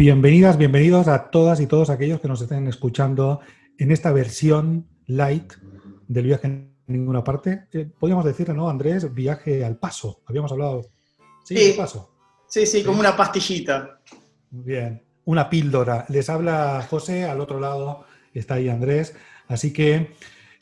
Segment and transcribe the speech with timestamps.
[0.00, 3.40] Bienvenidas, bienvenidos a todas y todos aquellos que nos estén escuchando
[3.76, 5.52] en esta versión light
[6.08, 7.66] del viaje en ninguna parte.
[7.70, 9.12] Eh, podríamos decirle, ¿no, Andrés?
[9.12, 10.22] Viaje al paso.
[10.24, 10.86] Habíamos hablado.
[11.44, 12.14] Sí, al paso.
[12.48, 14.00] Sí, sí, como una pastillita.
[14.50, 16.06] Bien, una píldora.
[16.08, 19.14] Les habla José, al otro lado está ahí Andrés.
[19.48, 20.14] Así que,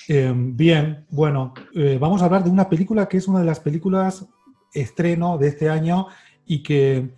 [0.08, 3.60] eh, bien, bueno, eh, vamos a hablar de una película que es una de las
[3.60, 4.26] películas
[4.74, 6.08] estreno de este año
[6.44, 7.14] y que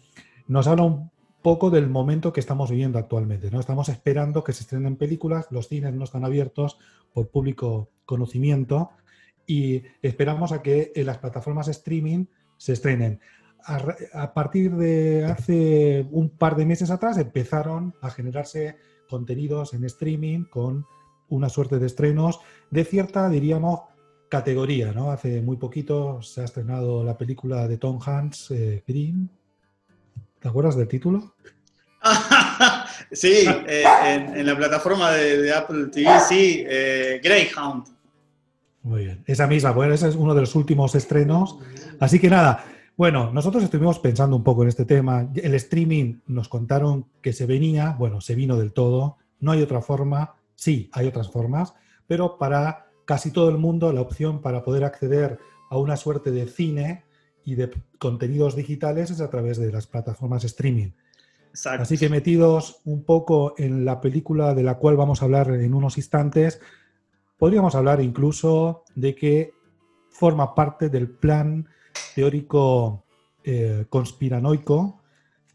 [0.48, 1.09] nos habla un
[1.42, 3.50] poco del momento que estamos viviendo actualmente.
[3.50, 3.60] ¿no?
[3.60, 6.78] Estamos esperando que se estrenen películas, los cines no están abiertos
[7.12, 8.90] por público conocimiento
[9.46, 12.26] y esperamos a que en las plataformas streaming
[12.56, 13.20] se estrenen.
[14.14, 18.76] A, partir de hace un par de meses atrás empezaron a generarse
[19.08, 20.86] contenidos en streaming con
[21.28, 23.80] una suerte de estrenos de cierta, diríamos,
[24.30, 24.92] categoría.
[24.92, 25.10] ¿no?
[25.10, 29.30] Hace muy poquito se ha estrenado la película de Tom Hanks, eh, Green,
[30.40, 31.34] ¿Te acuerdas del título?
[33.12, 33.84] sí, eh,
[34.34, 37.84] en, la plataforma de, Apple TV, sí, eh, Greyhound.
[38.82, 41.58] Muy bien, esa misma, bueno, ese es uno de los últimos estrenos.
[41.98, 42.64] Así que nada,
[42.96, 45.28] bueno, nosotros estuvimos pensando un poco en este tema.
[45.34, 49.18] El streaming nos contaron que se venía, bueno, se vino del todo.
[49.40, 51.74] No hay otra forma, sí, hay otras formas,
[52.06, 56.46] pero para casi todo el mundo la opción para poder acceder a una suerte de
[56.46, 57.04] cine
[57.44, 60.90] y de contenidos digitales es a través de las plataformas streaming.
[61.64, 65.74] Así que metidos un poco en la película de la cual vamos a hablar en
[65.74, 66.60] unos instantes,
[67.38, 69.52] podríamos hablar incluso de que
[70.10, 71.68] forma parte del plan
[72.14, 73.04] teórico
[73.42, 75.00] eh, conspiranoico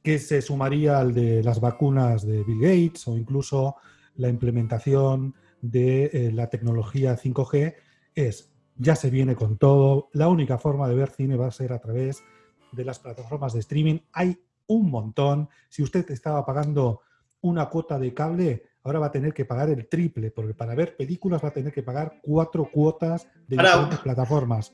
[0.03, 3.75] que se sumaría al de las vacunas de Bill Gates o incluso
[4.17, 7.75] la implementación de eh, la tecnología 5G,
[8.13, 10.09] es ya se viene con todo.
[10.13, 12.23] La única forma de ver cine va a ser a través
[12.71, 13.99] de las plataformas de streaming.
[14.13, 14.37] Hay
[14.67, 15.49] un montón.
[15.69, 17.01] Si usted estaba pagando
[17.41, 20.95] una cuota de cable, ahora va a tener que pagar el triple, porque para ver
[20.95, 24.73] películas va a tener que pagar cuatro cuotas de diferentes plataformas.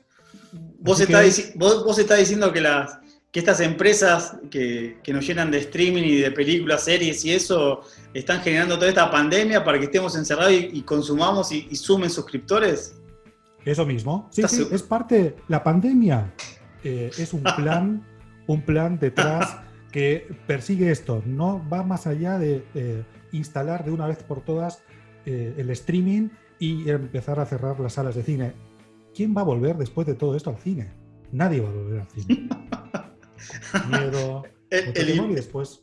[0.80, 2.98] Vos estás, vos, diciendo que, las,
[3.30, 7.82] que estas empresas que, nos llenan de streaming y de películas, series y eso,
[8.14, 12.94] están generando toda esta pandemia para que estemos encerrados y, consumamos y sumen suscriptores.
[13.64, 14.28] Eso mismo.
[14.30, 15.36] Sí, sí, es parte.
[15.48, 16.32] La pandemia
[16.82, 18.04] eh, es un plan,
[18.46, 19.58] un plan detrás
[19.90, 21.22] que persigue esto.
[21.26, 22.64] No va más allá de
[23.32, 24.82] instalar de una vez por todas
[25.24, 28.52] eh, el streaming y empezar a cerrar las salas de cine.
[29.14, 30.92] ¿Quién va a volver después de todo esto al cine?
[31.32, 32.48] Nadie va a volver al cine.
[33.90, 34.44] Miedo.
[34.70, 35.80] El, y después.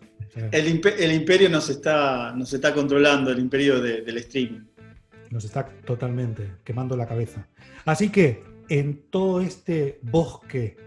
[0.51, 4.62] El, imperio nos está, nos está controlando, el imperio del streaming
[5.29, 7.47] nos está totalmente quemando la cabeza.
[7.85, 10.78] Así que en todo este bosque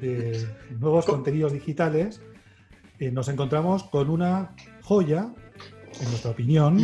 [0.00, 0.46] de
[0.78, 2.20] nuevos contenidos digitales,
[2.98, 5.32] eh, nos encontramos con una joya,
[6.00, 6.78] en nuestra opinión,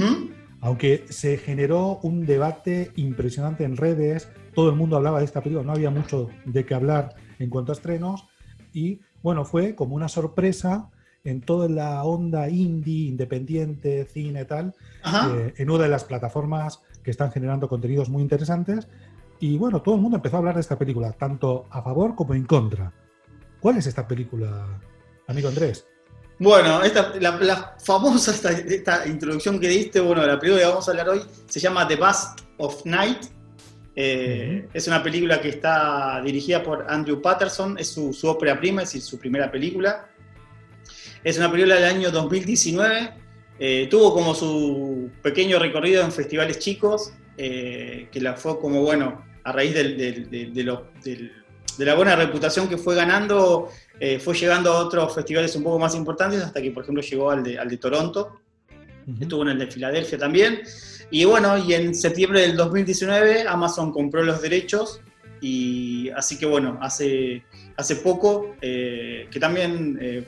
[0.60, 5.66] aunque se generó un debate impresionante en redes, todo el mundo hablaba de esta película,
[5.66, 8.26] no había mucho de qué hablar en cuanto a estrenos,
[8.72, 10.90] y bueno, fue como una sorpresa
[11.24, 17.10] en toda la onda indie, independiente, cine, tal, eh, en una de las plataformas que
[17.10, 18.88] están generando contenidos muy interesantes.
[19.38, 22.34] Y bueno, todo el mundo empezó a hablar de esta película, tanto a favor como
[22.34, 22.92] en contra.
[23.60, 24.80] ¿Cuál es esta película,
[25.28, 25.86] amigo Andrés?
[26.38, 31.08] Bueno, esta, la, famosa esta, introducción que diste, bueno, la película que vamos a hablar
[31.10, 33.26] hoy se llama The Bust of Night.
[33.96, 38.82] Eh, es una película que está dirigida por Andrew Patterson, es su, su ópera prima,
[38.82, 40.08] es decir, su primera película.
[41.22, 43.24] Es una película del año 2019
[43.58, 49.24] eh, tuvo como su pequeño recorrido en festivales chicos, eh, que la fue como, bueno,
[49.42, 50.64] a raíz de,
[51.78, 55.94] la buena reputación que fue ganando, eh, fue llegando a otros festivales un poco más
[55.94, 58.40] importantes, hasta que, por ejemplo, llegó al de, Toronto,
[59.20, 60.62] estuvo en el de Filadelfia también.
[61.10, 65.00] Y bueno, y en septiembre del 2019 Amazon compró los derechos
[65.40, 67.44] y así que bueno, hace,
[67.76, 70.26] hace poco, que también,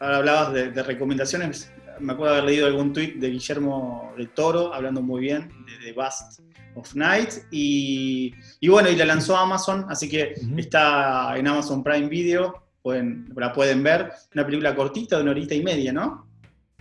[0.00, 5.02] ahora hablabas de recomendaciones, me acuerdo haber leído algún tuit de Guillermo del Toro hablando
[5.02, 6.40] muy bien de The Bust
[6.74, 7.30] of Night.
[7.50, 8.32] Y,
[8.68, 13.82] bueno, y la lanzó Amazon, así que está en Amazon Prime Video, pueden, la pueden
[13.82, 14.12] ver.
[14.34, 16.26] Una película cortita de una horita y media, ¿no?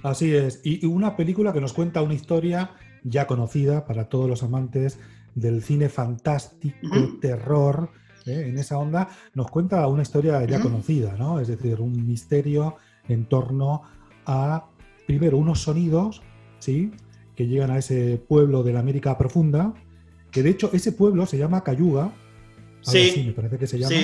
[0.04, 2.72] Así es, y una película que nos cuenta una historia
[3.04, 5.00] ya conocida para todos los amantes
[5.34, 6.78] del cine fantástico,
[7.22, 7.90] terror,
[8.26, 8.46] ¿eh?
[8.48, 11.40] en esa onda, nos cuenta una historia ya conocida, ¿no?
[11.40, 12.76] Es decir, un misterio
[13.08, 13.84] en torno
[14.26, 14.66] a
[15.08, 16.22] primero unos sonidos,
[16.60, 16.92] ¿sí?
[17.36, 19.74] Que llegan a ese pueblo de la América profunda,
[20.30, 22.12] que de hecho ese pueblo se llama Cayuga,
[22.82, 23.96] sí, me parece que se llama,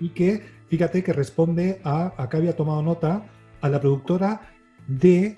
[0.00, 3.24] y que, fíjate que responde a, acá había tomado nota,
[3.60, 4.52] a la productora
[4.86, 5.34] de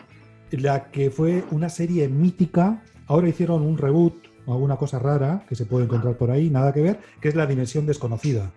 [0.50, 2.82] la que fue una serie mítica.
[3.06, 4.14] Ahora hicieron un reboot
[4.46, 7.34] o alguna cosa rara que se puede encontrar por ahí, nada que ver, que es
[7.34, 8.50] La Dimensión Desconocida.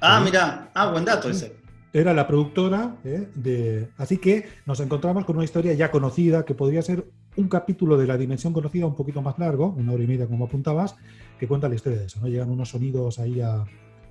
[0.00, 1.56] Ah, mira, ah, buen dato ese.
[1.92, 3.28] Era la productora ¿eh?
[3.34, 3.88] de.
[3.96, 7.06] Así que nos encontramos con una historia ya conocida que podría ser
[7.36, 10.44] un capítulo de la dimensión conocida un poquito más largo, una hora y media como
[10.44, 10.96] apuntabas,
[11.38, 12.20] que cuenta la historia de eso.
[12.20, 12.28] ¿no?
[12.28, 13.64] Llegan unos sonidos ahí a,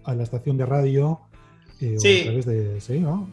[0.07, 1.19] la estación de radio
[1.81, 2.21] eh, sí.
[2.21, 2.81] a través de.
[2.81, 3.29] Sí, ¿no?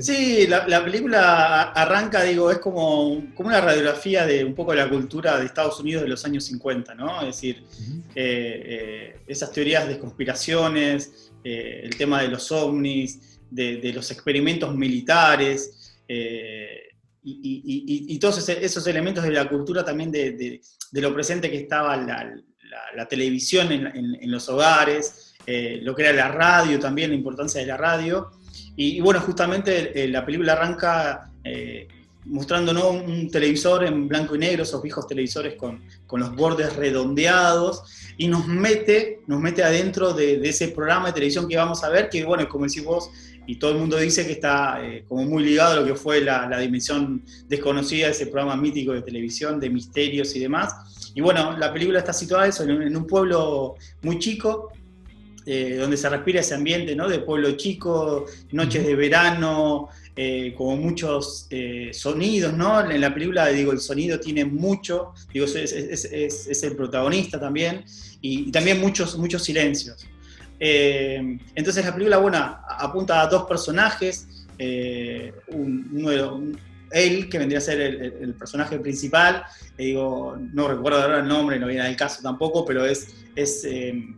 [0.00, 4.88] Sí, la, película arranca, digo, es como, como una radiografía de un poco de la
[4.88, 7.20] cultura de Estados Unidos de los años 50, ¿no?
[7.20, 7.64] Es decir,
[8.14, 16.88] eh, esas teorías de conspiraciones, el tema de los ovnis, de, los experimentos militares eh,
[17.22, 20.60] y, todos esos elementos de la cultura también de,
[20.92, 26.78] lo presente que estaba la, televisión en, los hogares, eh, lo que era la radio
[26.78, 28.30] también, la importancia de la radio.
[28.76, 31.30] Y, bueno, justamente eh, la película arranca
[32.26, 35.82] mostrándonos un televisor en blanco y negro, esos viejos televisores con,
[36.12, 37.82] los bordes redondeados,
[38.16, 41.88] y nos mete, nos mete adentro de, de, ese programa de televisión que vamos a
[41.88, 43.10] ver, que bueno, como decís vos,
[43.46, 46.20] y todo el mundo dice que está eh, como muy ligado a lo que fue
[46.20, 51.12] la, dimensión desconocida, ese programa mítico de televisión, de misterios y demás.
[51.14, 54.72] Y bueno, la película está situada eso, en, un pueblo muy chico,
[55.46, 57.06] eh, donde se respira ese ambiente ¿no?
[57.06, 61.48] de pueblo chico, noches de verano, eh, como muchos
[61.92, 62.90] sonidos, ¿no?
[62.90, 67.84] En la película, digo, el sonido tiene mucho, digo, es, es, el protagonista también,
[68.20, 70.06] y, también muchos, muchos silencios.
[70.60, 72.38] Eh, entonces la película, bueno,
[72.68, 75.32] apunta a dos personajes, eh,
[76.90, 79.42] él, que vendría a ser el, personaje principal,
[79.76, 84.14] digo, no recuerdo ahora el nombre, no viene al caso tampoco, pero es, es eh,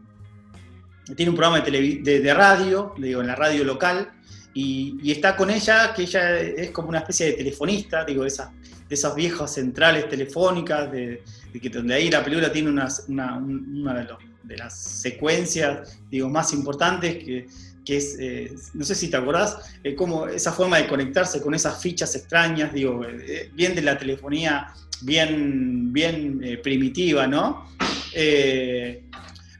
[1.16, 4.10] tiene un programa de, de, radio, digo, en la radio local,
[4.58, 8.48] y, está con ella, que ella es como una especie de telefonista, digo, de esas,
[8.88, 11.22] esas viejas centrales telefónicas, de,
[11.60, 17.22] que donde ahí la película tiene una, una los de las secuencias, digo, más importantes,
[17.22, 17.46] que,
[17.86, 21.82] es, eh, no sé si te acordás, eh, como esa forma de conectarse con esas
[21.82, 27.68] fichas extrañas, digo, eh, bien de la telefonía, bien, bien primitiva, ¿no?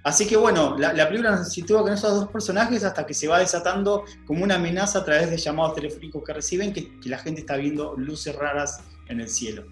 [0.06, 3.38] Así que bueno, la, película nos sitúa con esos dos personajes hasta que se va
[3.38, 7.40] desatando como una amenaza a través de llamados telefónicos que reciben, que, que la gente
[7.40, 9.64] está viendo luces raras en el cielo.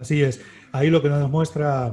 [0.00, 0.40] Así es.
[0.72, 1.90] Ahí lo que nos muestra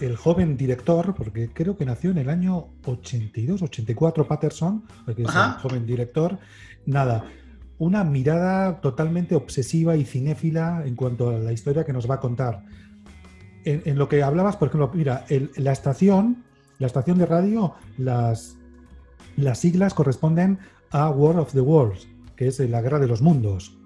[0.00, 5.34] el, joven director, porque creo que nació en el año 82, 84 Patterson, que es
[5.34, 6.38] un joven director,
[6.84, 7.24] nada,
[7.78, 12.20] una mirada totalmente obsesiva y cinéfila en cuanto a la historia que nos va a
[12.20, 12.62] contar.
[13.64, 15.24] En, lo que hablabas, por ejemplo, mira,
[15.56, 16.44] la estación,
[16.78, 18.56] la estación de radio, las,
[19.36, 20.58] las siglas corresponden
[20.90, 23.76] a War of the Worlds, que es la guerra de los mundos.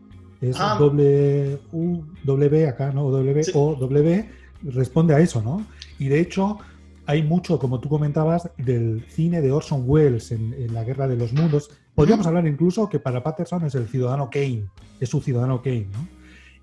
[0.40, 0.76] Es ah.
[0.78, 3.10] W, U, W acá, ¿no?
[3.10, 4.28] W, O, W,
[4.62, 5.64] responde a eso, ¿no?
[5.98, 6.58] Y de hecho,
[7.06, 11.32] hay mucho, como tú comentabas, del cine de Orson Welles en, la Guerra de los
[11.32, 11.70] Mundos.
[11.94, 14.66] Podríamos hablar incluso que para Patterson es el ciudadano Kane,
[15.00, 16.08] es su ciudadano Kane, ¿no?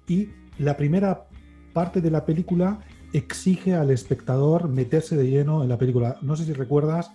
[0.08, 1.28] Y la primera
[1.74, 2.80] parte de la película
[3.14, 6.18] exige al espectador meterse de lleno en la película.
[6.22, 7.12] No sé si recuerdas,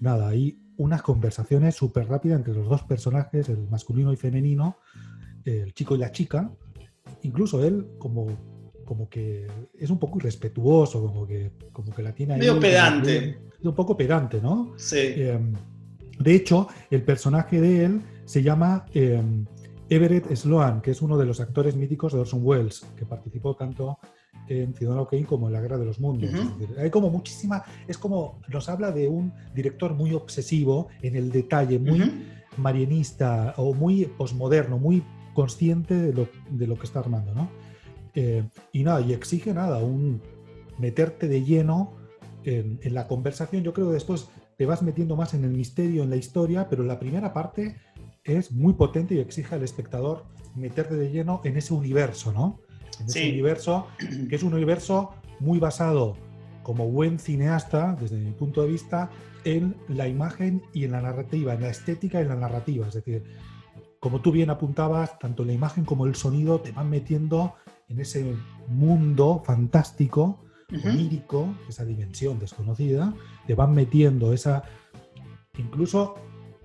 [0.00, 4.78] nada, hay unas conversaciones súper rápidas entre los dos personajes, el masculino y femenino,
[5.44, 6.50] el chico y la chica.
[7.22, 8.28] Incluso él, como
[8.84, 9.46] como que
[9.78, 12.40] es un poco irrespetuoso, como que, como que la tiene ahí.
[12.40, 13.38] Medio pedante.
[13.62, 14.74] un poco pedante, ¿no?
[14.76, 15.14] Sí.
[15.16, 15.54] Em,
[16.18, 19.46] de hecho, el personaje de él se llama em,
[19.88, 23.98] Everett Sloan, que es uno de los actores míticos de Orson Welles, que participó tanto
[24.48, 26.30] en Ciudadano Kane como en La Guerra de los Mundos.
[26.78, 31.78] hay como muchísima, es como nos habla de un director muy obsesivo en el detalle,
[31.78, 32.12] muy
[32.56, 35.02] marianista o muy posmoderno, muy
[35.34, 37.48] consciente de lo, de lo que está armando, ¿no?
[38.14, 40.20] Eh, y nada, y exige nada, un
[40.78, 41.94] meterte de lleno
[42.44, 43.62] en, la conversación.
[43.62, 46.82] Yo creo que después te vas metiendo más en el misterio, en la historia, pero
[46.82, 47.76] la primera parte
[48.24, 52.60] es muy potente y exige al espectador meterte de lleno en ese universo, ¿no?
[53.00, 53.86] En ese universo,
[54.28, 56.16] que es un universo muy basado,
[56.62, 59.10] como buen cineasta, desde mi punto de vista,
[59.44, 62.86] en la imagen y en la narrativa, en la estética y en la narrativa.
[62.86, 63.24] Es decir,
[63.98, 67.54] como tú bien apuntabas, tanto la imagen como el sonido te van metiendo
[67.88, 68.34] en ese
[68.68, 70.40] mundo fantástico,
[70.84, 73.14] onírico, esa dimensión desconocida,
[73.46, 74.62] te van metiendo esa,
[75.58, 76.14] incluso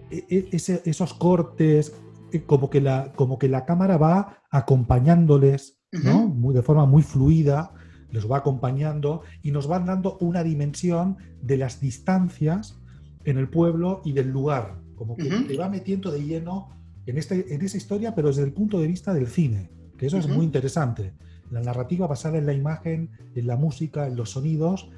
[0.10, 1.94] e, e, esos cortes,
[2.32, 6.28] eh, como que, la, como que la cámara va acompañándoles, ¿no?
[6.28, 7.74] Muy, de forma muy fluida,
[8.12, 12.80] les va acompañando y nos van dando una dimensión de las distancias
[13.26, 16.70] en el pueblo y del lugar, como que te va metiendo de lleno
[17.06, 20.18] en, este, en esa historia, pero desde el punto de vista del cine que eso
[20.18, 21.14] es muy interesante.
[21.50, 24.90] la narrativa basada en la imagen, en la música, en los sonidos,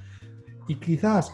[0.68, 1.32] y quizás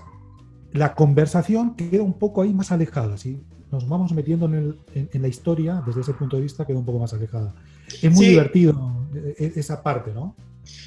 [0.74, 3.18] la conversación queda un poco ahí más alejada.
[3.18, 7.00] Si nos vamos metiendo en, la historia, desde ese punto de vista, queda un poco
[7.00, 7.56] más alejada.
[8.01, 10.36] Es muy divertido e, e, esa parte, ¿no?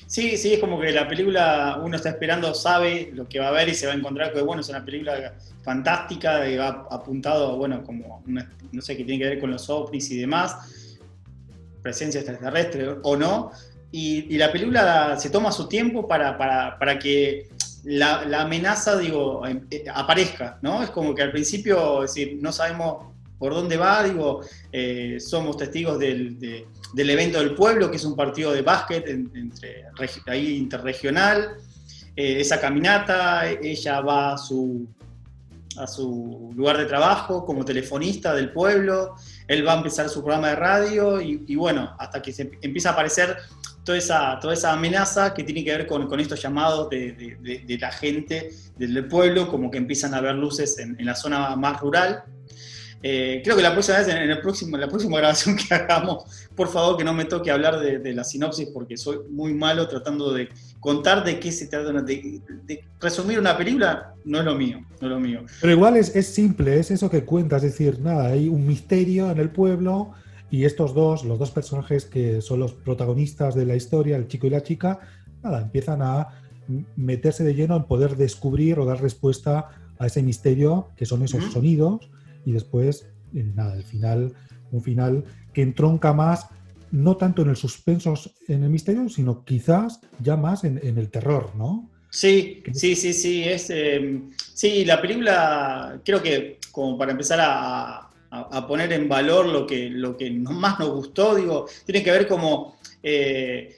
[0.06, 3.52] Sí, sí, es como que la película uno está esperando, sabe lo que va a
[3.52, 7.56] ver y se va a encontrar que bueno, es una película fantástica y va apuntado,
[7.56, 10.96] bueno, como, no sé, qué tiene que ver con los ovnis y demás,
[11.82, 13.52] presencia extraterrestre o no,
[13.90, 17.48] y, la película se toma su tiempo para, para, que
[17.84, 20.82] la, amenaza, digo, em, eh, aparezca, ¿no?
[20.82, 24.40] Es como que al principio, es decir, no sabemos por dónde va, digo,
[24.72, 29.84] eh, somos testigos del, del, evento del pueblo, que es un partido de básquet entre,
[30.26, 31.56] ahí interregional,
[32.16, 34.88] eh, esa caminata, ella va a su,
[35.76, 39.14] a su lugar de trabajo como telefonista del pueblo,
[39.46, 42.90] él va a empezar su programa de radio y, y bueno, hasta que se empieza
[42.90, 43.36] a aparecer
[43.88, 47.78] toda esa, toda esa amenaza que tiene que ver con, con estos llamados de, de,
[47.78, 51.80] la gente del pueblo, como que empiezan a ver luces en, en la zona más
[51.80, 52.22] rural.
[53.02, 56.68] Eh, creo que la próxima vez, en, el próximo, la próxima grabación que hagamos, por
[56.68, 60.48] favor que no me toque hablar de, la sinopsis porque soy muy malo tratando de
[60.80, 65.06] contar de qué se trata, de, de, resumir una película, no es lo mío, no
[65.06, 65.44] es lo mío.
[65.60, 69.30] Pero igual es, es simple, es eso que cuentas, es decir, nada, hay un misterio
[69.30, 70.12] en el pueblo,
[70.50, 74.46] y estos dos, los dos personajes que son los protagonistas de la historia, el chico
[74.46, 74.98] y la chica,
[75.42, 76.28] nada, empiezan a
[76.96, 81.44] meterse de lleno en poder descubrir o dar respuesta a ese misterio que son esos
[81.52, 82.10] sonidos
[82.44, 84.34] y después, eh, nada, el final,
[84.70, 86.46] un final que entronca más
[86.90, 88.14] no tanto en el suspenso,
[88.46, 91.90] en el misterio, sino quizás ya más en, el terror, ¿no?
[92.10, 93.44] Sí, sí, sí, sí.
[93.44, 98.04] Es, em, sí, la película, creo que como para empezar a,
[98.66, 102.76] poner en valor lo que, lo que más nos gustó, digo, tiene que ver como,
[103.02, 103.74] eh,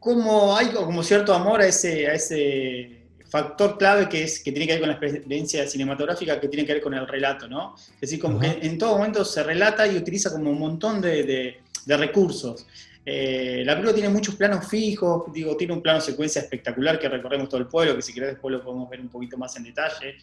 [0.00, 2.97] como hay como cierto amor a ese
[3.28, 6.74] factor clave que, es, que tiene que ver con la experiencia cinematográfica, que tiene que
[6.74, 7.74] ver con el relato, ¿no?
[7.76, 11.60] Es decir, como que en todo momento se relata y utiliza como un montón de,
[11.86, 12.66] recursos.
[13.04, 17.48] Eh, la película tiene muchos planos fijos, digo, tiene un plano secuencia espectacular que recorremos
[17.48, 20.16] todo el pueblo, que si querés después lo podemos ver un poquito más en detalle.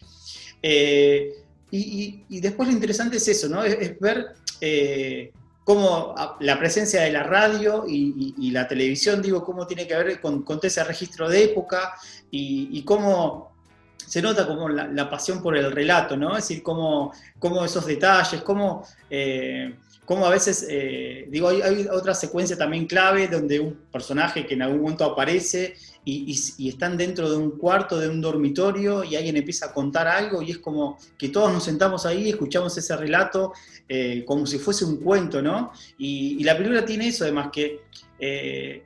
[0.62, 1.32] Eh,
[1.70, 3.64] y, después lo interesante es eso, ¿no?
[3.64, 4.28] Es, ver
[4.60, 5.32] eh,
[5.66, 10.44] cómo la presencia de la radio y, la televisión, digo, cómo tiene que ver con,
[10.44, 11.96] con ese registro de época
[12.30, 13.50] y, cómo
[13.96, 16.36] se nota como la, pasión por el relato, ¿no?
[16.36, 22.14] Es decir, cómo, cómo esos detalles, cómo, eh, cómo a veces, eh, digo, hay, otra
[22.14, 25.74] secuencia también clave donde un personaje que en algún momento aparece
[26.08, 30.40] y, están dentro de un cuarto, de un dormitorio, y alguien empieza a contar algo,
[30.40, 33.52] y es como que todos nos sentamos ahí, escuchamos ese relato
[33.88, 35.72] eh, como si fuese un cuento, ¿no?
[35.98, 37.80] Y, la película tiene eso, además, que
[38.20, 38.84] eh,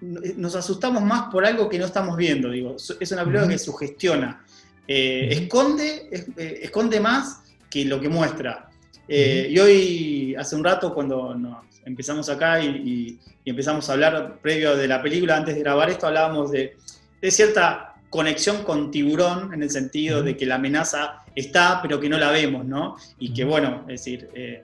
[0.00, 4.42] nos asustamos más por algo que no estamos viendo, digo, es una película que sugestiona,
[4.88, 6.08] eh, esconde,
[6.62, 8.69] esconde más que lo que muestra.
[9.12, 14.86] Y hoy, hace un rato, cuando nos empezamos acá y, empezamos a hablar previo de
[14.86, 16.76] la película, antes de grabar esto, hablábamos de,
[17.22, 22.18] cierta conexión con tiburón, en el sentido de que la amenaza está, pero que no
[22.18, 22.96] la vemos, ¿no?
[23.18, 24.62] Y que bueno, es decir, eh,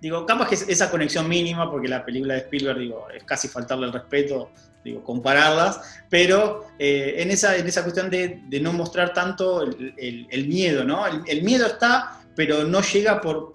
[0.00, 3.48] digo, capaz que es esa conexión mínima, porque la película de Spielberg, digo, es casi
[3.48, 4.50] faltarle el respeto,
[4.84, 10.84] digo, compararlas, pero eh, en, esa, en esa cuestión de, no mostrar tanto el, miedo,
[10.84, 11.04] ¿no?
[11.06, 13.50] el, miedo está, pero no llega por,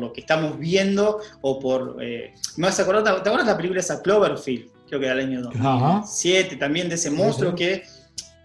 [0.00, 1.96] lo que estamos viendo o por...
[2.02, 4.70] Eh, me vas a acordar, ¿te acuerdas la película esa Cloverfield?
[4.88, 7.84] Creo que era el año 2007, también de ese monstruo que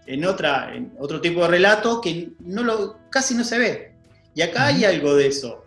[0.06, 3.92] en, otra, en otro tipo de relato que no lo, casi no se ve.
[4.34, 5.64] Y acá hay algo de eso.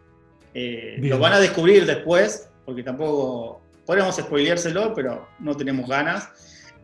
[0.54, 6.30] Eh, lo van a descubrir después, porque tampoco podemos spoileárselo, pero no tenemos ganas.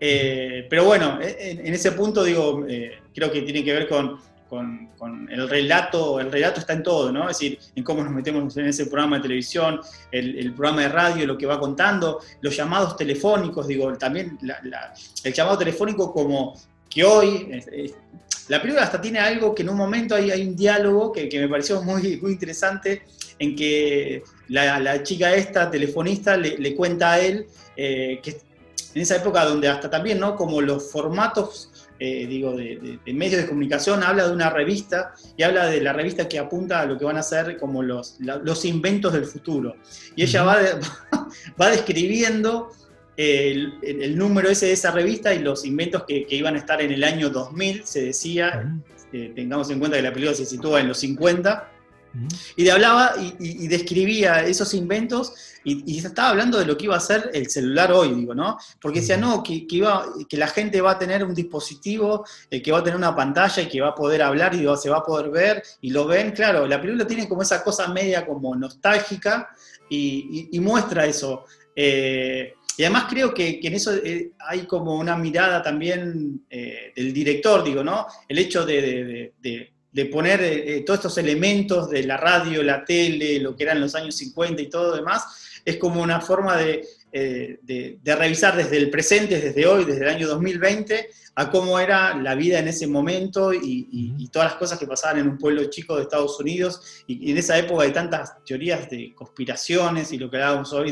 [0.02, 2.66] Eh, pero bueno, en, en, ese punto digo,
[3.14, 4.18] creo que tiene que ver con
[4.50, 4.90] con,
[5.30, 7.30] el relato, el relato está en todo, ¿no?
[7.30, 9.80] Es decir, en cómo nos metemos en ese programa de televisión,
[10.12, 14.38] el, programa de radio, lo que va contando, los llamados telefónicos, digo, también
[15.24, 17.62] el llamado telefónico como que hoy,
[18.48, 21.48] la película hasta tiene algo que en un momento hay, hay un diálogo que, me
[21.48, 23.04] pareció muy, muy interesante,
[23.38, 27.46] en que la, chica esta, telefonista, le, cuenta a él
[27.78, 28.42] eh, que
[28.96, 30.36] en esa época donde hasta también, ¿no?
[30.36, 35.68] Como los formatos eh, digo, de, medios de comunicación, habla de una revista y habla
[35.68, 39.14] de la revista que apunta a lo que van a ser como los, los inventos
[39.14, 39.76] del futuro.
[40.16, 40.58] Y ella va,
[41.62, 42.72] va describiendo
[43.20, 47.04] el, número ese de esa revista y los inventos que, iban a estar en el
[47.04, 48.74] año 2000, se decía,
[49.12, 51.70] eh, tengamos en cuenta que la película se sitúa en los 50,
[52.56, 57.00] Y de hablaba y, describía esos inventos y, estaba hablando de lo que iba a
[57.00, 58.58] ser el celular hoy, digo, ¿no?
[58.82, 62.72] Porque decía, no, que, iba, que la gente va a tener un dispositivo, eh, que
[62.72, 65.04] va a tener una pantalla y que va a poder hablar y se va a
[65.04, 66.32] poder ver y lo ven.
[66.32, 69.50] Claro, la película tiene como esa cosa media como nostálgica
[69.90, 71.46] y, muestra eso.
[71.76, 77.64] Eh, y además creo que, en eso eh, hay como una mirada también del director,
[77.64, 78.08] digo, ¿no?
[78.28, 79.79] El hecho de de
[80.12, 83.96] poner eh, eh, todos estos elementos de la radio, la tele, lo que eran los
[83.96, 89.40] años 50 y todo demás, es como una forma de, eh, revisar desde el presente,
[89.40, 94.30] desde hoy, desde el año 2020, a cómo era la vida en ese momento y,
[94.32, 97.04] todas las cosas que pasaban en un pueblo chico de Estados Unidos.
[97.08, 100.92] Y, en esa época hay tantas teorías de conspiraciones y lo que hablábamos hoy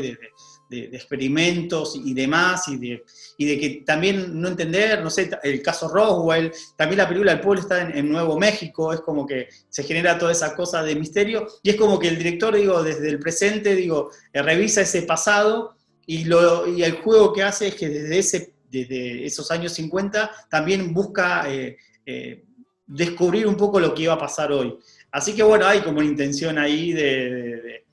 [0.68, 3.04] de, experimentos y demás, y de,
[3.36, 7.40] y de que también no entender, no sé, el caso Roswell, también la película El
[7.40, 11.46] pueblo está en, Nuevo México, es como que se genera toda esa cosa de misterio,
[11.62, 15.76] y es como que el director, digo, desde el presente, digo, eh, revisa ese pasado,
[16.06, 20.30] y, lo, y el juego que hace es que desde, ese, desde esos años 50
[20.50, 22.44] también busca eh, eh,
[22.86, 24.74] descubrir un poco lo que iba a pasar hoy.
[25.10, 27.84] Así que bueno, hay como una intención ahí de,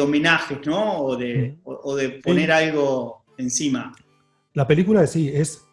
[0.00, 0.98] homenajes, ¿no?
[0.98, 1.58] O de,
[1.96, 3.92] de poner algo encima.
[4.54, 5.66] La película sí, es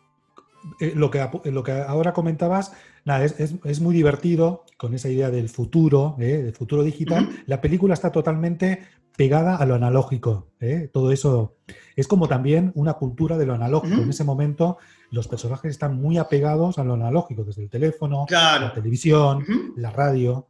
[0.79, 2.73] eh, lo, que, lo que ahora comentabas,
[3.05, 6.37] nada, es, muy divertido con esa idea del futuro, ¿eh?
[6.37, 7.29] del futuro digital.
[7.45, 8.79] La película está totalmente
[9.17, 10.47] pegada a lo analógico.
[10.59, 10.89] ¿eh?
[10.91, 11.57] Todo eso
[11.95, 14.01] es como también una cultura de lo analógico.
[14.01, 14.77] En ese momento
[15.11, 20.47] los personajes están muy apegados a lo analógico, desde el teléfono, la televisión, la radio.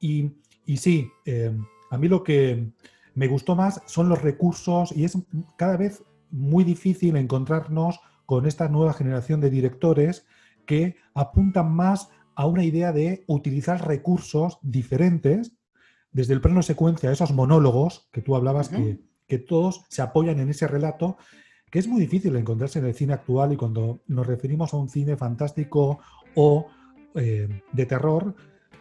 [0.00, 0.30] Y,
[0.66, 1.08] y, sí,
[1.94, 2.72] a mí lo que
[3.14, 5.16] me gustó más son los recursos y es
[5.56, 10.26] cada vez muy difícil encontrarnos con esta nueva generación de directores
[10.66, 15.52] que apuntan más a una idea de utilizar recursos diferentes
[16.10, 18.98] desde el plano secuencia, esos monólogos que tú hablabas, que,
[19.48, 21.16] todos se apoyan en ese relato,
[21.68, 24.88] que es muy difícil encontrarse en el cine actual y cuando nos referimos a un
[24.88, 25.98] cine fantástico
[26.36, 26.68] o
[27.16, 28.36] eh, de terror,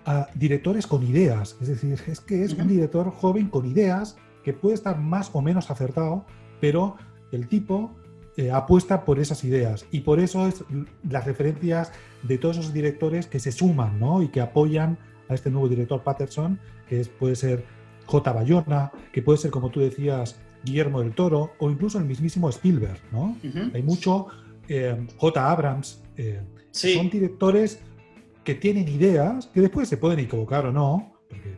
[0.06, 1.58] a directores con ideas.
[1.62, 5.42] Es decir, es que es un director joven con ideas que puede estar más o
[5.42, 6.26] menos acertado,
[6.60, 6.98] pero
[7.32, 7.92] el tipo
[8.36, 9.86] eh, apuesta por esas ideas.
[9.92, 10.64] Y por eso es
[11.10, 11.92] las referencias
[12.24, 14.22] de todos esos directores que se suman ¿no?
[14.22, 14.98] y que apoyan
[15.30, 17.64] a este nuevo director Patterson, que es, puede ser
[18.06, 18.34] J.
[18.34, 23.00] Bayona, que puede ser, como tú decías, Guillermo del Toro, o incluso el mismísimo Spielberg.
[23.12, 23.38] ¿no?
[23.74, 24.28] Hay mucho
[24.68, 25.52] eh, J.
[25.52, 26.02] Abrams.
[26.18, 27.80] Eh, son directores
[28.44, 31.58] que tienen ideas, que después se pueden equivocar o no, porque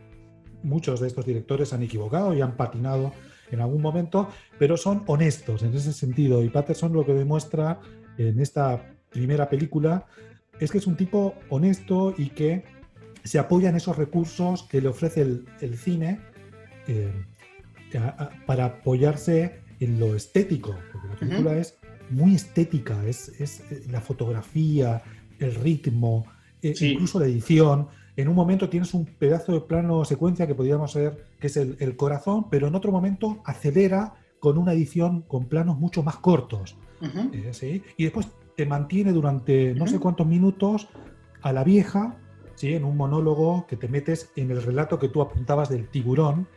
[0.62, 3.12] muchos de estos directores han equivocado y han patinado
[3.50, 6.42] en algún momento, pero son honestos en ese sentido.
[6.42, 7.80] Y Patterson lo que demuestra
[8.18, 10.06] en esta primera película
[10.58, 12.64] es que es un tipo honesto y que
[13.24, 16.20] se apoya en esos recursos que le ofrece el, cine
[16.86, 17.12] eh,
[18.46, 21.78] para apoyarse en lo estético, porque la película es
[22.10, 25.02] muy estética, es, es, la fotografía,
[25.38, 26.24] el ritmo,
[26.62, 27.88] eh, incluso la edición.
[28.16, 31.96] En un momento tienes un pedazo de plano secuencia que podríamos ser, que es el,
[31.96, 36.76] corazón, pero en otro momento acelera con una edición con planos mucho más cortos.
[37.02, 40.88] Eh, y después te mantiene durante no sé cuántos minutos
[41.42, 42.16] a la vieja,
[42.54, 42.74] ¿sí?
[42.74, 46.48] en un monólogo que te metes en el relato que tú apuntabas del tiburón.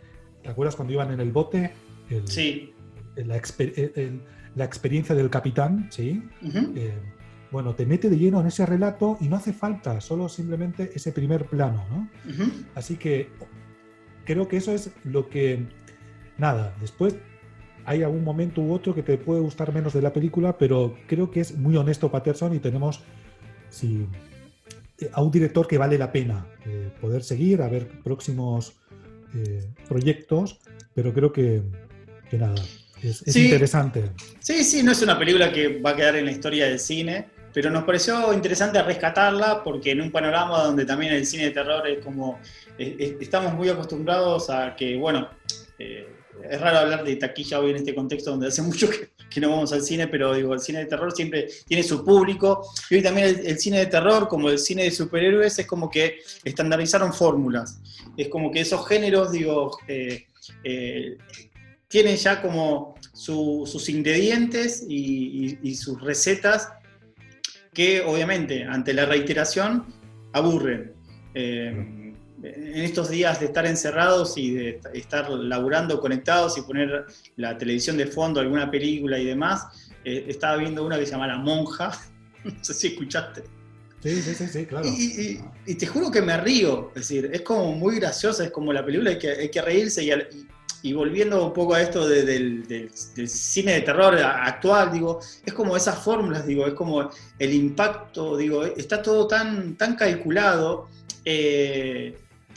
[0.42, 1.74] ¿Te acuerdas cuando iban en el bote?
[2.26, 2.74] sí.
[3.16, 3.42] La,
[4.56, 6.24] la, experiencia del capitán, ¿sí?
[7.52, 11.12] Bueno, te mete de lleno en ese relato y no hace falta solo simplemente ese
[11.12, 12.10] primer plano, ¿no?
[12.76, 13.30] Así que
[14.24, 15.66] creo que eso es lo que,
[16.38, 17.16] nada, después
[17.86, 21.32] hay algún momento u otro que te puede gustar menos de la película, pero creo
[21.32, 23.02] que es muy honesto Patterson y tenemos
[23.70, 24.06] sí,
[25.12, 28.74] a un director que vale la pena eh, poder seguir, a ver próximos
[29.34, 30.60] eh, proyectos,
[30.94, 31.64] pero creo que,
[32.34, 32.62] nada,
[33.02, 34.12] es, interesante.
[34.40, 37.28] Sí, sí, no es una película que va a quedar en la historia del cine,
[37.54, 41.88] pero nos pareció interesante rescatarla porque en un panorama donde también el cine de terror
[41.88, 42.40] es como,
[42.78, 45.30] estamos muy acostumbrados a que, bueno,
[45.78, 46.08] eh,
[46.50, 49.72] es raro hablar de taquilla hoy en este contexto donde hace mucho que, no vamos
[49.74, 52.68] al cine, pero digo, el cine de terror siempre tiene su público.
[52.90, 56.20] Y hoy también el, cine de terror, como el cine de superhéroes, es como que
[56.44, 57.80] estandarizaron fórmulas,
[58.18, 60.26] es como que esos géneros, digo, eh,
[60.64, 61.18] eh,
[61.88, 66.70] tienen ya como sus ingredientes y sus recetas
[67.74, 69.86] que obviamente ante la reiteración
[70.34, 70.94] aburren.
[71.34, 71.96] Eh,
[72.42, 77.06] en estos días de estar encerrados y de estar laburando conectados y poner
[77.36, 81.28] la televisión de fondo, alguna película y demás, eh, estaba viendo una que se llama
[81.28, 81.92] La Monja,
[82.44, 83.44] no sé si escuchaste.
[84.02, 84.88] Sí, sí, sí, sí, claro.
[84.88, 88.86] Y, te juro que me río, es decir, es como muy graciosa, es como la
[88.86, 90.48] película, hay que, hay que reírse y, y
[90.94, 92.90] volviendo un poco a esto del,
[93.28, 98.64] cine de terror actual, digo, es como esas fórmulas, digo, es como el impacto, digo,
[98.64, 100.88] está todo tan, tan calculado,
[101.26, 102.16] eh,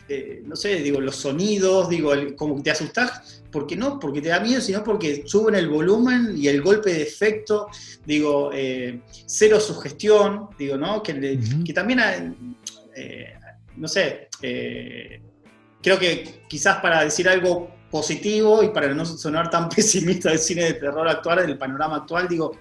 [0.08, 4.28] eh, no sé, digo, los sonidos, digo, como que te asustás, porque no, porque te
[4.28, 7.68] da miedo, sino porque suben el volumen y el golpe de efecto,
[8.06, 11.02] digo, eh, cero sugestión, digo, ¿no?
[11.02, 12.56] Que, que también,
[13.76, 20.30] no sé, creo que quizás para decir algo positivo y para no sonar tan pesimista
[20.30, 22.58] del cine de terror actual, del panorama actual, digo,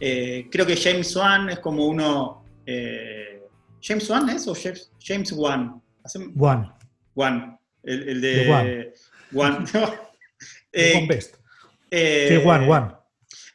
[0.00, 2.44] eh, creo que James Wan es como uno...
[2.66, 3.40] Eh,
[3.80, 5.80] ¿James Wan es o James, James Wan?
[6.34, 6.74] Wan.
[7.14, 7.58] Wan.
[7.82, 8.92] El, de...
[9.32, 9.64] Wan.
[10.72, 11.36] eh, Best.
[11.90, 13.03] sí, Wan, Wan.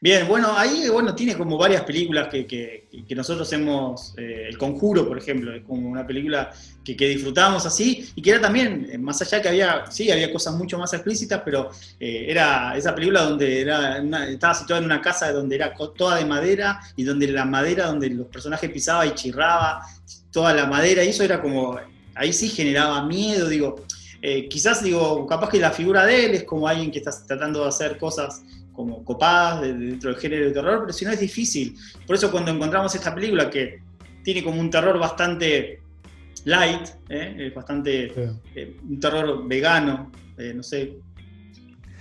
[0.01, 5.17] Bien, bueno, ahí bueno, tiene como varias películas que, nosotros hemos, eh, El Conjuro, por
[5.17, 6.53] ejemplo, es como una película
[6.85, 10.55] que, disfrutamos así, y que era también, eh, más allá que había, sí, había cosas
[10.55, 13.97] mucho más explícitas, pero eh, era esa película donde era
[14.29, 18.09] estaba situada en una casa donde era toda de madera, y donde la madera, donde
[18.09, 19.81] los personajes pisaban y chirraba,
[20.31, 21.77] toda la madera, y eso era como,
[22.15, 23.83] ahí sí generaba miedo, digo,
[24.49, 27.67] quizás digo, capaz que la figura de él es como alguien que está tratando de
[27.67, 28.43] hacer cosas
[28.79, 31.75] como copadas dentro del género de terror, pero si no es difícil.
[32.07, 33.81] Por eso cuando encontramos esta película que
[34.23, 35.81] tiene como un terror bastante
[36.45, 37.51] light, ¿eh?
[37.53, 38.13] bastante
[38.55, 40.93] eh, un terror vegano, eh, no sé.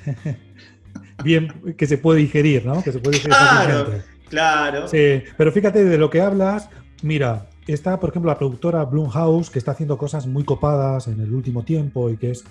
[1.25, 2.81] Bien, que se puede digerir, ¿no?
[2.81, 4.87] Que se puede digerir claro, claro.
[4.87, 6.71] Sí, pero fíjate de lo que hablas,
[7.03, 11.35] mira, está por ejemplo la productora Blumhouse que está haciendo cosas muy copadas en el
[11.35, 12.45] último tiempo y que es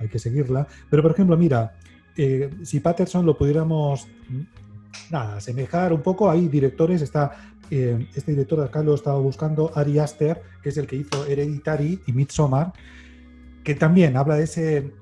[0.00, 1.74] hay que seguirla, pero por ejemplo, mira,
[2.18, 4.08] eh, si Patterson lo pudiéramos
[5.10, 9.98] nada, asemejar un poco, hay directores, está eh, este director acá lo estaba buscando, Ari
[9.98, 12.72] Aster, que es el que hizo Hereditary y Midsommar,
[13.62, 14.92] que también habla de ese,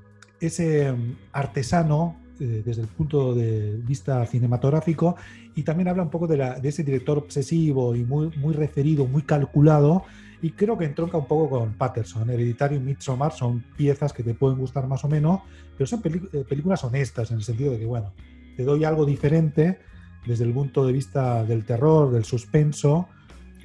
[0.41, 5.17] ese mm, artesano eh, desde el punto de vista cinematográfico
[5.55, 9.23] y también habla un poco de, de ese director obsesivo y muy, muy referido, muy
[9.23, 10.05] calculado
[10.43, 12.29] y creo que entronca un poco con Patterson.
[12.31, 15.41] Hereditario y Midsommar son piezas que te pueden gustar más o menos,
[15.77, 18.13] pero son eh, películas honestas en el sentido de que, bueno,
[18.57, 19.79] te doy algo diferente
[20.27, 23.09] desde el punto de vista del terror, del suspenso,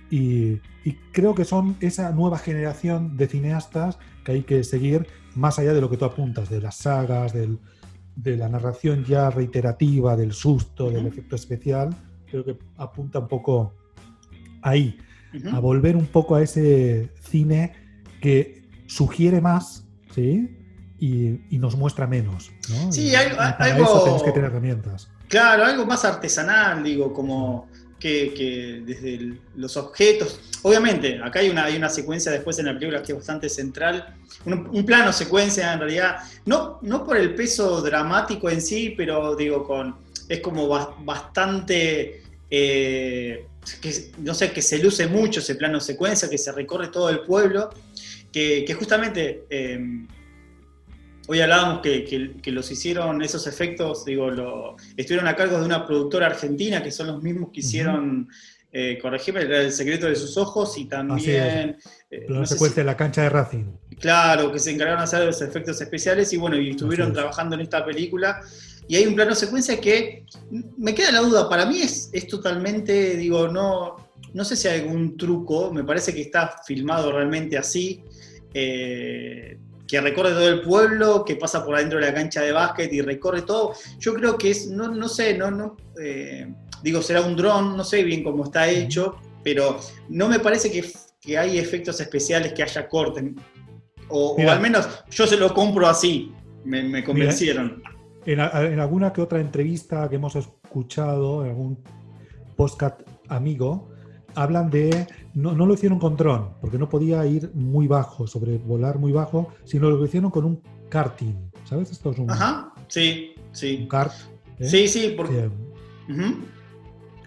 [0.10, 0.60] y,
[1.14, 5.80] creo que son esa nueva generación de cineastas que hay que seguir más allá de
[5.80, 11.08] lo que tú apuntas, de las sagas, de la narración ya reiterativa, del susto, del
[11.08, 11.96] efecto especial.
[12.30, 13.74] Creo que apunta un poco
[14.62, 14.98] ahí
[15.52, 17.74] a volver un poco a ese cine
[18.22, 20.58] que sugiere más, ¿sí?
[21.00, 22.52] Y, nos muestra menos.
[22.70, 22.92] ¿no?
[22.92, 24.04] Sí, algo.
[24.04, 25.10] tenés que tener herramientas.
[25.28, 27.68] Claro, algo más artesanal, digo, como
[28.02, 30.40] que, desde los objetos.
[30.64, 34.16] Obviamente, acá hay una, hay una secuencia después en la película que es bastante central.
[34.46, 39.64] Un, plano secuencia, en realidad, no, no por el peso dramático en sí, pero digo,
[39.64, 39.96] con
[40.28, 42.24] es como bastante.
[42.50, 43.48] Eh,
[43.82, 47.22] que, no sé, que se luce mucho ese plano secuencia, que se recorre todo el
[47.22, 47.70] pueblo,
[48.32, 50.08] que, justamente em,
[51.28, 56.28] hoy hablábamos que, los hicieron esos efectos, digo, lo, estuvieron a cargo de una productora
[56.28, 58.30] argentina, que son los mismos que hicieron,
[58.72, 61.78] eh, corregime, El secreto de sus ojos y también...
[62.10, 63.66] Eh, la secuencia de la cancha de Racing.
[64.00, 67.62] Claro, que se encargaron de hacer los efectos especiales y bueno, y estuvieron trabajando en
[67.62, 68.42] esta película
[68.88, 70.26] y hay un plano secuencia que
[70.78, 73.96] me queda la duda, para mí es, es totalmente, digo, no,
[74.34, 78.04] no sé si hay algún truco, me parece que está filmado realmente así,
[78.54, 82.92] eh, que recorre todo el pueblo, que pasa por adentro de la cancha de básquet
[82.94, 83.74] y recorre todo.
[84.00, 86.48] Yo creo que es, no, no sé, no, no, eh,
[86.82, 90.90] digo, será un dron, no sé bien cómo está hecho, pero no me parece que,
[91.20, 93.24] que hay efectos especiales que haya cortes.
[94.08, 96.32] O, al menos yo se lo compro así,
[96.64, 97.82] me, me convencieron.
[98.26, 101.84] En, alguna que otra entrevista que hemos escuchado, en algún
[102.56, 103.90] postcat amigo,
[104.36, 105.08] hablan de.
[105.34, 109.90] No, lo hicieron con dron, porque no podía ir muy bajo, sobrevolar muy bajo, sino
[109.90, 111.52] lo hicieron con un karting.
[111.66, 111.92] ¿Sabes?
[111.92, 112.30] Esto es un.
[112.30, 113.80] Ajá, sí, sí.
[113.82, 114.14] Un kart.
[114.60, 114.68] ¿eh?
[114.68, 115.50] Sí, sí, porque.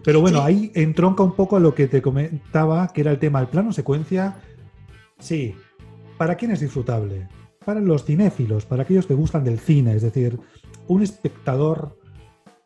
[0.04, 3.40] Pero bueno, ahí entronca un poco a lo que te comentaba, que era el tema
[3.40, 4.36] del plano secuencia.
[5.18, 5.54] Sí,
[6.18, 7.26] ¿para quién es disfrutable?
[7.64, 10.38] Para los cinéfilos, para aquellos que gustan del cine, es decir,
[10.88, 11.98] un espectador,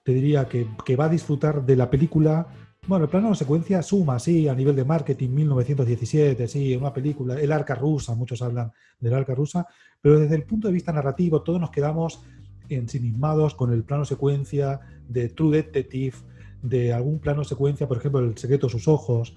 [0.05, 2.47] te diría, que, va a disfrutar de la película.
[2.87, 7.39] Bueno, el plano de secuencia suma, sí, a nivel de marketing, 1917, sí, una película,
[7.39, 9.67] el arca rusa, muchos hablan del arca rusa,
[10.01, 12.23] pero desde el punto de vista narrativo, todos nos quedamos
[12.69, 16.17] ensimismados con el plano secuencia de True Detective,
[16.63, 19.37] de algún plano secuencia, por ejemplo, El secreto de sus ojos.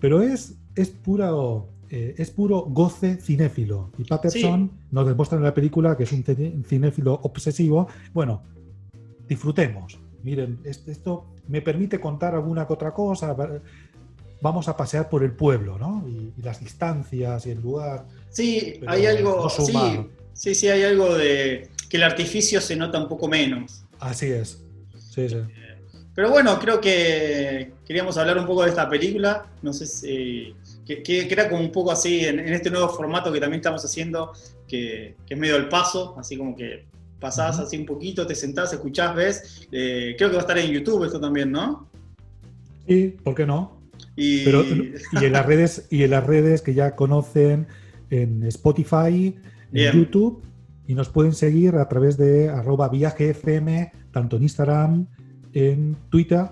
[0.00, 3.90] pero es, es puro eh, es puro goce cinéfilo.
[3.98, 6.24] Y Patterson nos demuestra en la película que es un
[6.66, 7.88] cinéfilo obsesivo.
[8.12, 8.42] Bueno,
[9.26, 9.98] disfrutemos.
[10.22, 13.34] Miren, esto me permite contar alguna que otra cosa.
[14.40, 16.04] Vamos a pasear por el pueblo, ¿no?
[16.08, 18.06] Y, las distancias y el lugar.
[18.30, 19.48] Sí, hay algo.
[19.48, 19.72] sí,
[20.32, 23.84] sí, sí, hay algo de que el artificio se nota un poco menos.
[23.98, 24.62] Así es.
[25.10, 25.38] Sí, sí.
[26.14, 29.46] Pero bueno, creo que queríamos hablar un poco de esta película.
[29.62, 30.54] No sé si
[30.96, 34.32] que, era como un poco así en, este nuevo formato que también estamos haciendo,
[34.66, 36.86] que, es medio el paso, así como que
[37.20, 39.68] pasás así un poquito, te sentás, escuchás, ves.
[39.72, 41.88] Eh, creo que va a estar en YouTube esto también, ¿no?
[42.86, 43.80] Sí, ¿por qué no?
[44.16, 44.44] Y...
[44.44, 44.64] Pero,
[45.20, 47.66] y en las redes, y en las redes que ya conocen,
[48.10, 49.36] en Spotify,
[49.72, 50.42] en YouTube,
[50.86, 55.06] y nos pueden seguir a través de arroba viajefm, tanto en Instagram,
[55.52, 56.46] en Twitter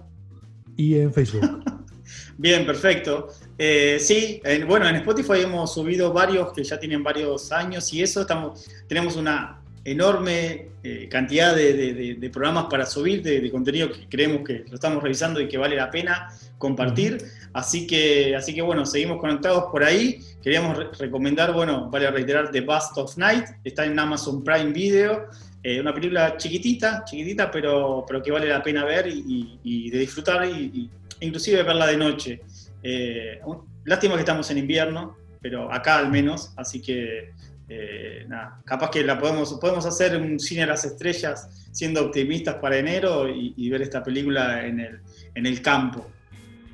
[0.77, 1.65] y en Facebook.
[2.39, 3.29] Bien, perfecto.
[3.59, 8.21] Eh, sí, bueno, en Spotify hemos subido varios que ya tienen varios años y eso,
[8.21, 14.65] estamos, tenemos una enorme eh, cantidad de, programas para subir, de, contenido que creemos que
[14.69, 17.19] lo estamos revisando y que vale la pena compartir.
[17.53, 20.21] Así que, así que bueno, seguimos conectados por ahí.
[20.43, 25.29] Queríamos recomendar, bueno, vale reiterar The Bust of Night, está en Amazon Prime Video.
[25.63, 30.47] Eh, una película chiquitita, chiquitita, pero, pero que vale la pena ver y, de disfrutar
[30.49, 30.91] y,
[31.21, 32.41] inclusive verla de noche.
[32.89, 33.41] Eh,
[33.85, 37.33] lástima que estamos en invierno, pero acá al menos, así que
[37.69, 42.55] eh, nada, capaz que la podemos, podemos hacer un cine a las estrellas siendo optimistas
[42.57, 45.01] para enero y, ver esta película en el,
[45.35, 46.07] en el campo.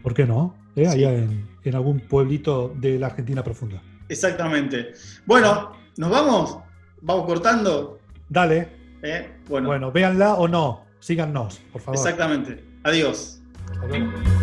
[0.03, 0.55] ¿Por qué no?
[0.77, 0.87] ¿Eh?
[0.87, 3.81] Allá en, en, algún pueblito de la Argentina profunda.
[4.07, 4.93] Exactamente.
[5.25, 6.59] Bueno, ¿nos vamos?
[7.01, 8.01] ¿Vamos cortando?
[8.29, 8.69] Dale.
[9.49, 9.67] Bueno.
[9.67, 11.99] bueno, véanla o no, síganos, por favor.
[11.99, 12.63] Exactamente.
[12.85, 13.43] Adiós.
[13.83, 14.42] Adiós.